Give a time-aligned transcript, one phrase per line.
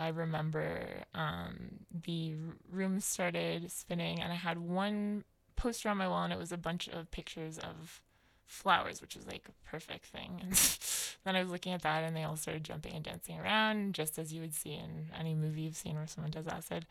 [0.00, 2.34] I remember um, the
[2.72, 5.24] room started spinning, and I had one
[5.56, 8.00] poster on my wall, and it was a bunch of pictures of
[8.46, 10.40] flowers, which was like a perfect thing.
[10.42, 10.52] And
[11.24, 14.18] then I was looking at that, and they all started jumping and dancing around, just
[14.18, 16.86] as you would see in any movie you've seen where someone does acid.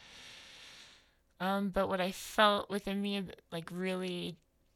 [1.40, 4.36] Um, but what I felt within me, like really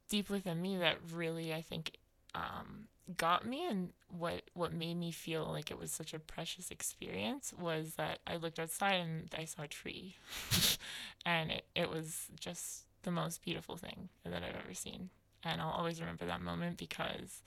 [0.10, 1.98] deep within me, that really I think
[2.36, 2.88] um,
[3.18, 7.54] got me and what what made me feel like it was such a precious experience
[7.60, 10.18] was that I looked outside and I saw a tree,
[11.26, 15.10] and it, it was just the most beautiful thing that I've ever seen.
[15.44, 17.42] And I'll always remember that moment because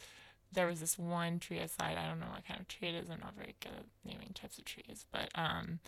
[0.52, 1.96] there was this one tree outside.
[1.96, 3.08] I don't know what kind of tree it is.
[3.08, 5.78] I'm not very good at naming types of trees, but um,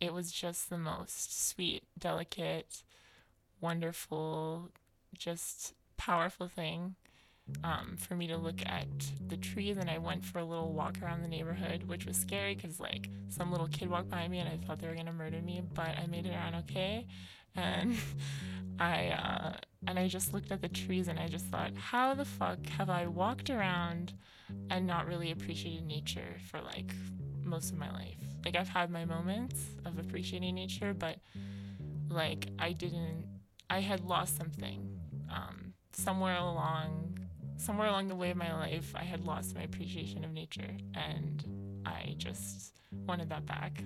[0.00, 2.82] it was just the most sweet, delicate,
[3.60, 4.70] wonderful,
[5.16, 6.96] just powerful thing
[7.64, 8.86] um, for me to look at
[9.28, 9.76] the trees.
[9.76, 13.08] And I went for a little walk around the neighborhood, which was scary because like
[13.28, 15.88] some little kid walked by me and I thought they were gonna murder me, but
[15.98, 17.06] I made it around okay.
[17.56, 17.96] And
[18.78, 19.52] I uh,
[19.86, 22.90] and I just looked at the trees and I just thought, how the fuck have
[22.90, 24.14] I walked around
[24.70, 26.92] and not really appreciated nature for like
[27.42, 28.16] most of my life?
[28.44, 31.16] Like I've had my moments of appreciating nature, but
[32.08, 33.24] like I didn't.
[33.70, 34.98] I had lost something
[35.30, 37.07] um, somewhere along
[37.58, 38.92] somewhere along the way of my life.
[38.94, 41.44] I had lost my appreciation of nature, and
[41.84, 43.82] I just wanted that back.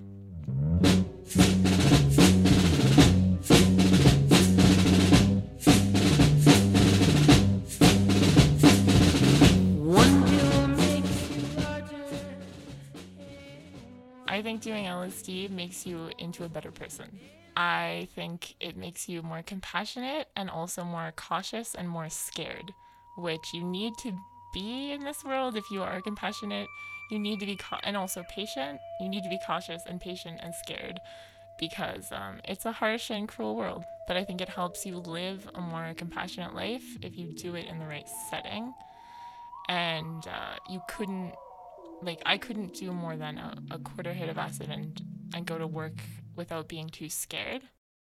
[14.29, 17.21] I think doing LSD makes you into a better person.
[17.55, 22.73] I think it makes you more compassionate and also more cautious and more scared,
[23.17, 24.13] which you need to
[24.53, 26.69] be in this world if you are compassionate.
[27.11, 28.79] You need to be, ca- and also patient.
[29.01, 30.99] You need to be cautious and patient and scared
[31.59, 33.85] because um, it's a harsh and cruel world.
[34.09, 37.67] But I think it helps you live a more compassionate life if you do it
[37.67, 38.73] in the right setting.
[39.69, 41.35] And uh, you couldn't
[42.03, 45.01] like I couldn't do more than a, a quarter hit of acid and
[45.35, 46.03] and go to work
[46.35, 47.63] without being too scared.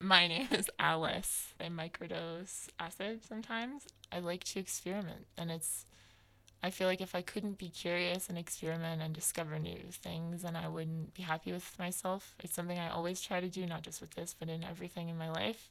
[0.02, 1.54] My name is Alice.
[1.60, 3.86] I microdose acid sometimes.
[4.12, 5.86] I like to experiment and it's
[6.62, 10.56] I feel like if I couldn't be curious and experiment and discover new things, then
[10.58, 12.36] I wouldn't be happy with myself.
[12.44, 15.18] It's something I always try to do, not just with this, but in everything in
[15.18, 15.70] my life.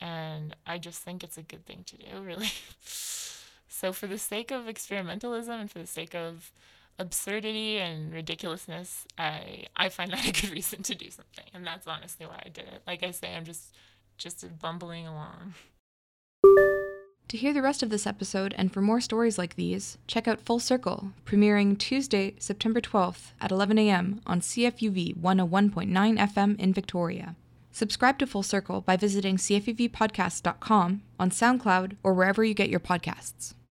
[0.00, 2.50] And I just think it's a good thing to do, really.
[3.68, 6.50] so, for the sake of experimentalism and for the sake of
[7.00, 11.86] absurdity and ridiculousness, I I find that a good reason to do something, and that's
[11.86, 12.82] honestly why I did it.
[12.86, 13.74] Like I say, I'm just
[14.18, 15.54] just bumbling along.
[17.28, 20.40] To hear the rest of this episode and for more stories like these, check out
[20.40, 24.20] Full Circle, premiering Tuesday, September 12th at 11 a.m.
[24.26, 27.36] on CFUV 101.9 FM in Victoria.
[27.70, 33.54] Subscribe to Full Circle by visiting cfuvpodcast.com on SoundCloud or wherever you get your podcasts.